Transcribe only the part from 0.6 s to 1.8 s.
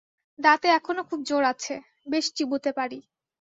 এখনও খুব জোর আছে,